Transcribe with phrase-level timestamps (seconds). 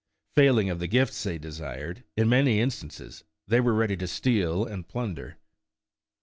[0.33, 4.87] Failing of the gifts they desired, in many instances they were ready to steal and
[4.87, 5.37] plunder.